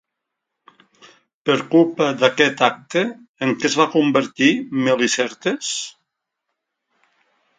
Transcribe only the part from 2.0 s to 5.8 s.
d'aquest acte, en què es va convertir Melicertes?